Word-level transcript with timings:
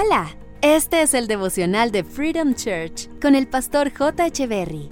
Hola, 0.00 0.36
este 0.62 1.02
es 1.02 1.12
el 1.12 1.26
devocional 1.26 1.90
de 1.90 2.04
Freedom 2.04 2.54
Church 2.54 3.08
con 3.20 3.34
el 3.34 3.48
pastor 3.48 3.90
J. 3.92 4.28
Berry. 4.46 4.90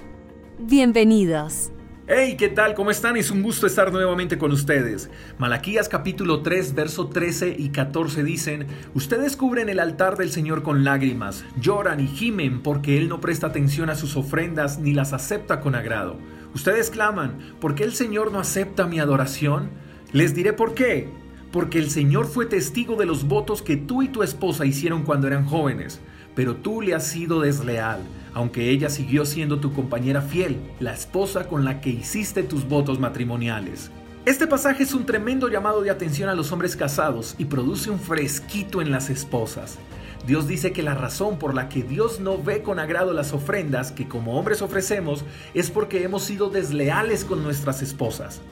Bienvenidos. 0.59 1.71
Hey, 2.09 2.35
¿qué 2.37 2.49
tal? 2.49 2.75
¿Cómo 2.75 2.91
están? 2.91 3.17
Es 3.17 3.31
un 3.31 3.41
gusto 3.41 3.69
estar 3.69 3.93
nuevamente 3.93 4.37
con 4.37 4.51
ustedes. 4.51 5.09
Malaquías 5.39 5.89
capítulo 5.89 6.43
3, 6.43 6.75
verso 6.75 7.07
13 7.07 7.55
y 7.57 7.69
14 7.69 8.25
dicen, 8.25 8.67
Ustedes 8.95 9.37
cubren 9.37 9.69
el 9.69 9.79
altar 9.79 10.17
del 10.17 10.33
Señor 10.33 10.65
con 10.65 10.83
lágrimas, 10.83 11.45
lloran 11.61 12.01
y 12.01 12.09
gimen 12.09 12.61
porque 12.61 12.99
Él 12.99 13.09
no 13.09 13.21
presta 13.21 13.47
atención 13.47 13.91
a 13.91 13.95
sus 13.95 14.17
ofrendas 14.17 14.81
ni 14.81 14.93
las 14.93 15.13
acepta 15.13 15.61
con 15.61 15.77
agrado. 15.77 16.19
Ustedes 16.53 16.91
claman, 16.91 17.55
¿por 17.61 17.77
qué 17.77 17.85
el 17.85 17.95
Señor 17.95 18.33
no 18.33 18.41
acepta 18.41 18.89
mi 18.89 18.99
adoración? 18.99 19.71
Les 20.11 20.35
diré 20.35 20.53
por 20.53 20.75
qué 20.75 21.09
porque 21.57 21.79
el 21.79 21.91
Señor 21.91 22.27
fue 22.27 22.45
testigo 22.45 22.97
de 22.97 23.07
los 23.07 23.27
votos 23.27 23.63
que 23.63 23.79
tú 23.79 24.03
y 24.03 24.09
tu 24.09 24.23
esposa 24.23 24.67
hicieron 24.67 25.05
cuando 25.05 25.27
eran 25.27 25.47
jóvenes, 25.47 26.03
pero 26.35 26.57
tú 26.57 26.83
le 26.83 26.95
has 26.95 27.07
sido 27.07 27.41
desleal, 27.41 28.01
aunque 28.35 28.69
ella 28.69 28.91
siguió 28.91 29.25
siendo 29.25 29.59
tu 29.59 29.73
compañera 29.73 30.21
fiel, 30.21 30.59
la 30.81 30.93
esposa 30.93 31.49
con 31.49 31.65
la 31.65 31.81
que 31.81 31.89
hiciste 31.89 32.43
tus 32.43 32.69
votos 32.69 33.01
matrimoniales. 33.01 33.91
Este 34.27 34.47
pasaje 34.47 34.83
es 34.83 34.93
un 34.93 35.07
tremendo 35.07 35.49
llamado 35.49 35.81
de 35.81 35.89
atención 35.89 36.29
a 36.29 36.35
los 36.35 36.53
hombres 36.53 36.77
casados 36.77 37.35
y 37.39 37.47
produce 37.47 37.89
un 37.89 38.01
fresquito 38.01 38.83
en 38.83 38.91
las 38.91 39.09
esposas. 39.09 39.79
Dios 40.27 40.47
dice 40.47 40.73
que 40.73 40.83
la 40.83 40.95
razón 40.95 41.39
por 41.39 41.55
la 41.55 41.71
que 41.71 41.83
Dios 41.83 42.21
no 42.21 42.37
ve 42.37 42.61
con 42.61 42.79
agrado 42.79 43.15
las 43.15 43.33
ofrendas 43.33 43.93
que 43.93 44.07
como 44.07 44.39
hombres 44.39 44.61
ofrecemos 44.61 45.25
es 45.55 45.71
porque 45.71 46.05
hemos 46.05 46.23
sido 46.23 46.51
desleales 46.51 47.25
con 47.25 47.43
nuestras 47.43 47.81
esposas. 47.81 48.43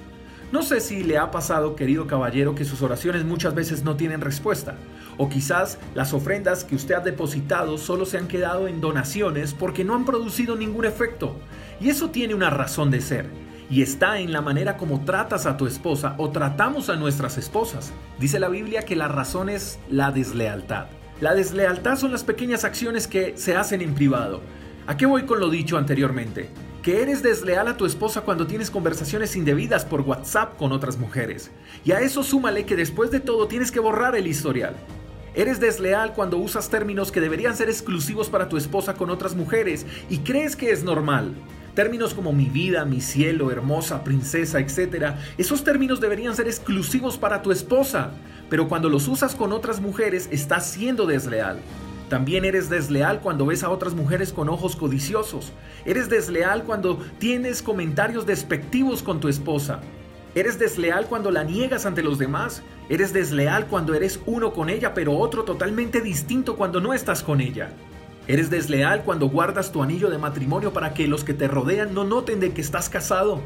No 0.54 0.62
sé 0.62 0.78
si 0.78 1.02
le 1.02 1.18
ha 1.18 1.32
pasado, 1.32 1.74
querido 1.74 2.06
caballero, 2.06 2.54
que 2.54 2.64
sus 2.64 2.80
oraciones 2.80 3.24
muchas 3.24 3.56
veces 3.56 3.82
no 3.82 3.96
tienen 3.96 4.20
respuesta. 4.20 4.76
O 5.18 5.28
quizás 5.28 5.80
las 5.96 6.14
ofrendas 6.14 6.62
que 6.62 6.76
usted 6.76 6.95
ha 6.95 7.01
depositado 7.01 7.76
solo 7.76 8.06
se 8.06 8.18
han 8.18 8.29
quedado 8.29 8.68
en 8.68 8.80
donaciones 8.80 9.52
porque 9.52 9.82
no 9.82 9.96
han 9.96 10.04
producido 10.04 10.54
ningún 10.54 10.84
efecto. 10.84 11.34
Y 11.80 11.88
eso 11.88 12.10
tiene 12.10 12.37
una 12.37 12.51
razón 12.51 12.92
de 12.92 13.01
ser. 13.01 13.26
Y 13.68 13.82
está 13.82 14.20
en 14.20 14.32
la 14.32 14.42
manera 14.42 14.76
como 14.76 15.04
tratas 15.04 15.46
a 15.46 15.56
tu 15.56 15.66
esposa 15.66 16.14
o 16.18 16.30
tratamos 16.30 16.88
a 16.88 16.95
nuestras 16.95 17.36
esposas. 17.36 17.92
Dice 18.20 18.38
la 18.38 18.48
Biblia 18.48 18.84
que 18.84 18.95
la 18.95 19.09
razón 19.09 19.48
es 19.48 19.80
la 19.90 20.12
deslealtad. 20.12 20.86
La 21.20 21.34
deslealtad 21.34 21.96
son 21.96 22.12
las 22.12 22.23
pequeñas 22.23 22.62
acciones 22.62 23.09
que 23.09 23.36
se 23.36 23.57
hacen 23.57 23.80
en 23.80 23.92
privado. 23.92 24.40
¿A 24.86 24.96
qué 24.96 25.04
voy 25.04 25.24
con 25.24 25.40
lo 25.40 25.51
dicho 25.51 25.79
anteriormente? 25.79 26.48
Que 26.85 27.01
eres 27.01 27.23
desleal 27.23 27.66
a 27.66 27.79
tu 27.79 27.87
esposa 27.87 28.21
cuando 28.21 28.46
tienes 28.46 28.71
conversaciones 28.71 29.35
indebidas 29.37 29.87
por 29.87 30.02
WhatsApp 30.02 30.59
con 30.59 30.71
otras 30.71 30.99
mujeres. 30.99 31.51
Y 31.82 31.93
a 31.93 32.01
eso 32.01 32.23
súmale 32.23 32.66
que 32.66 32.76
después 32.76 33.10
de 33.10 33.21
todo 33.21 33.49
tienes 33.49 33.73
que 33.73 33.80
borrar 33.80 34.15
el 34.15 34.26
historial. 34.26 34.76
Eres 35.35 35.60
desleal 35.60 36.13
cuando 36.13 36.37
usas 36.37 36.68
términos 36.68 37.10
que 37.10 37.23
deberían 37.23 37.57
ser 37.57 37.71
exclusivos 37.71 38.29
para 38.29 38.51
tu 38.51 38.59
esposa 38.59 38.93
con 38.93 39.09
otras 39.09 39.35
mujeres 39.35 39.87
y 40.10 40.18
crees 40.18 40.57
que 40.57 40.73
es 40.73 40.85
normal. 40.85 41.35
Términos 41.74 42.13
como 42.13 42.35
mi 42.35 42.51
vida, 42.51 42.85
mi 42.85 43.01
cielo, 43.01 43.51
hermosa, 43.51 44.04
princesa, 44.04 44.60
etc. 44.60 45.15
Esos 45.38 45.65
términos 45.65 46.02
deberían 46.02 46.37
ser 46.37 46.48
exclusivos 46.48 47.16
para 47.16 47.41
tu 47.41 47.51
esposa, 47.51 48.10
pero 48.51 48.69
cuando 48.69 48.91
los 48.91 49.09
usas 49.09 49.35
con 49.35 49.54
otras 49.54 49.80
mujeres 49.80 50.29
estás 50.30 50.71
siendo 50.71 51.07
desleal. 51.07 51.60
También 52.09 52.45
eres 52.45 52.69
desleal 52.69 53.21
cuando 53.21 53.47
ves 53.47 53.63
a 53.63 53.71
otras 53.71 53.95
mujeres 53.95 54.33
con 54.33 54.49
ojos 54.49 54.77
codiciosos. 54.77 55.52
Eres 55.85 56.09
desleal 56.09 56.65
cuando 56.65 56.99
tienes 57.19 57.63
comentarios 57.63 58.27
despectivos 58.27 59.02
con 59.02 59.21
tu 59.21 59.29
esposa. 59.29 59.80
Eres 60.35 60.59
desleal 60.59 61.07
cuando 61.07 61.30
la 61.30 61.45
niegas 61.45 61.87
ante 61.87 62.02
los 62.02 62.19
demás. 62.19 62.63
Eres 62.88 63.13
desleal 63.13 63.66
cuando 63.66 63.95
eres 63.95 64.21
uno 64.27 64.53
con 64.53 64.69
ella, 64.69 64.93
pero 64.93 65.16
otro 65.16 65.44
totalmente 65.44 66.00
distinto 66.00 66.56
cuando 66.56 66.81
no 66.81 66.93
estás 66.93 67.22
con 67.22 67.41
ella. 67.41 67.71
Eres 68.27 68.50
desleal 68.50 69.03
cuando 69.05 69.28
guardas 69.28 69.72
tu 69.72 69.82
anillo 69.82 70.10
de 70.10 70.19
matrimonio 70.19 70.72
para 70.72 70.93
que 70.93 71.06
los 71.06 71.25
que 71.25 71.34
te 71.34 71.48
rodean 71.48 71.94
no 71.94 72.04
noten 72.04 72.41
de 72.41 72.53
que 72.53 72.60
estás 72.60 72.88
casado. 72.88 73.41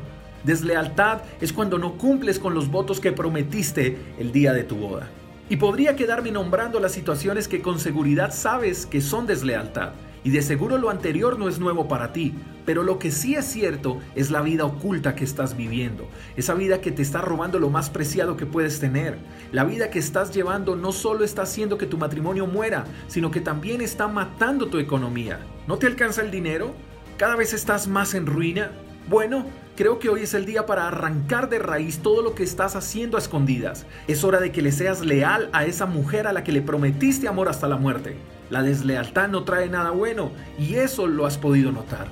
Deslealtad 0.45 1.23
es 1.41 1.53
cuando 1.53 1.79
no 1.79 1.99
cumples 1.99 2.39
con 2.39 2.55
los 2.55 2.71
votos 2.71 3.01
que 3.01 3.13
prometiste 3.13 3.99
el 4.19 4.33
día 4.33 4.53
de 4.53 4.65
tu 4.65 4.77
boda. 4.77 5.09
Y 5.51 5.57
podría 5.57 5.97
quedarme 5.97 6.31
nombrando 6.31 6.79
las 6.79 6.93
situaciones 6.93 7.49
que 7.49 7.63
con 7.63 7.81
seguridad 7.81 8.35
sabes 8.35 8.85
que 8.85 9.01
son 9.01 9.27
deslealtad. 9.27 9.93
Y 10.25 10.31
de 10.31 10.43
seguro 10.43 10.77
lo 10.77 10.91
anterior 10.91 11.39
no 11.39 11.49
es 11.49 11.59
nuevo 11.59 11.89
para 11.89 12.13
ti, 12.13 12.35
pero 12.67 12.83
lo 12.83 12.99
que 12.99 13.11
sí 13.11 13.35
es 13.35 13.47
cierto 13.47 13.99
es 14.15 14.31
la 14.31 14.43
vida 14.43 14.67
oculta 14.67 15.15
que 15.15 15.25
estás 15.25 15.57
viviendo, 15.57 16.07
esa 16.37 16.53
vida 16.53 16.83
que 16.83 16.91
te 16.91 17.01
está 17.01 17.23
robando 17.23 17.59
lo 17.59 17.71
más 17.71 17.89
preciado 17.89 18.37
que 18.37 18.45
puedes 18.45 18.79
tener. 18.79 19.17
La 19.53 19.65
vida 19.65 19.89
que 19.89 20.01
estás 20.01 20.35
llevando 20.35 20.77
no 20.77 20.93
solo 20.93 21.25
está 21.25 21.43
haciendo 21.43 21.79
que 21.79 21.87
tu 21.87 21.97
matrimonio 21.97 22.47
muera, 22.47 22.85
sino 23.07 23.31
que 23.31 23.41
también 23.41 23.81
está 23.81 24.07
matando 24.07 24.67
tu 24.67 24.79
economía. 24.79 25.39
¿No 25.67 25.79
te 25.79 25.87
alcanza 25.87 26.21
el 26.21 26.31
dinero? 26.31 26.75
¿Cada 27.17 27.37
vez 27.37 27.55
estás 27.55 27.89
más 27.89 28.13
en 28.13 28.27
ruina? 28.27 28.73
Bueno, 29.09 29.47
creo 29.78 30.00
que 30.00 30.09
hoy 30.09 30.22
es 30.22 30.34
el 30.34 30.44
día 30.44 30.66
para 30.66 30.89
arrancar 30.89 31.49
de 31.49 31.61
raíz 31.61 32.00
todo 32.00 32.21
lo 32.21 32.34
que 32.34 32.43
estás 32.43 32.75
haciendo 32.75 33.16
a 33.16 33.21
escondidas. 33.21 33.87
Es 34.09 34.25
hora 34.25 34.41
de 34.41 34.50
que 34.50 34.61
le 34.61 34.72
seas 34.72 35.06
leal 35.06 35.50
a 35.53 35.66
esa 35.66 35.87
mujer 35.87 36.27
a 36.27 36.33
la 36.33 36.43
que 36.43 36.50
le 36.50 36.62
prometiste 36.62 37.28
amor 37.28 37.49
hasta 37.49 37.69
la 37.69 37.77
muerte. 37.77 38.17
La 38.50 38.65
deslealtad 38.65 39.28
no 39.28 39.44
trae 39.44 39.69
nada 39.69 39.93
bueno 39.93 40.33
y 40.59 40.75
eso 40.75 41.06
lo 41.06 41.27
has 41.27 41.38
podido 41.38 41.71
notar. 41.71 42.09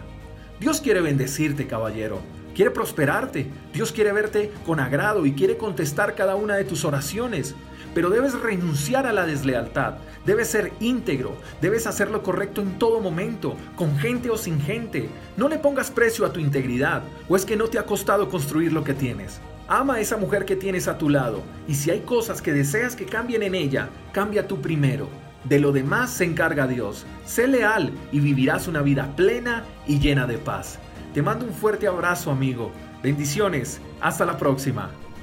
Dios 0.60 0.80
quiere 0.80 1.00
bendecirte, 1.00 1.66
caballero 1.66 2.20
quiere 2.54 2.70
prosperarte, 2.70 3.48
Dios 3.74 3.92
quiere 3.92 4.12
verte 4.12 4.50
con 4.64 4.80
agrado 4.80 5.26
y 5.26 5.34
quiere 5.34 5.58
contestar 5.58 6.14
cada 6.14 6.36
una 6.36 6.56
de 6.56 6.64
tus 6.64 6.86
oraciones. 6.86 7.54
Pero 7.96 8.10
debes 8.10 8.38
renunciar 8.38 9.06
a 9.06 9.12
la 9.14 9.24
deslealtad, 9.24 9.94
debes 10.26 10.48
ser 10.48 10.70
íntegro, 10.80 11.34
debes 11.62 11.86
hacer 11.86 12.10
lo 12.10 12.22
correcto 12.22 12.60
en 12.60 12.78
todo 12.78 13.00
momento, 13.00 13.56
con 13.74 13.96
gente 13.96 14.28
o 14.28 14.36
sin 14.36 14.60
gente. 14.60 15.08
No 15.38 15.48
le 15.48 15.58
pongas 15.58 15.90
precio 15.90 16.26
a 16.26 16.30
tu 16.30 16.38
integridad, 16.38 17.04
o 17.26 17.36
es 17.36 17.46
que 17.46 17.56
no 17.56 17.68
te 17.68 17.78
ha 17.78 17.86
costado 17.86 18.28
construir 18.28 18.70
lo 18.74 18.84
que 18.84 18.92
tienes. 18.92 19.40
Ama 19.66 19.94
a 19.94 20.00
esa 20.00 20.18
mujer 20.18 20.44
que 20.44 20.56
tienes 20.56 20.88
a 20.88 20.98
tu 20.98 21.08
lado, 21.08 21.40
y 21.66 21.74
si 21.74 21.90
hay 21.90 22.00
cosas 22.00 22.42
que 22.42 22.52
deseas 22.52 22.94
que 22.96 23.06
cambien 23.06 23.42
en 23.42 23.54
ella, 23.54 23.88
cambia 24.12 24.46
tú 24.46 24.60
primero. 24.60 25.08
De 25.44 25.58
lo 25.58 25.72
demás 25.72 26.10
se 26.10 26.24
encarga 26.24 26.66
Dios. 26.66 27.06
Sé 27.24 27.48
leal 27.48 27.92
y 28.12 28.20
vivirás 28.20 28.68
una 28.68 28.82
vida 28.82 29.16
plena 29.16 29.64
y 29.86 30.00
llena 30.00 30.26
de 30.26 30.36
paz. 30.36 30.78
Te 31.14 31.22
mando 31.22 31.46
un 31.46 31.54
fuerte 31.54 31.86
abrazo, 31.86 32.30
amigo. 32.30 32.72
Bendiciones. 33.02 33.80
Hasta 34.02 34.26
la 34.26 34.36
próxima. 34.36 34.90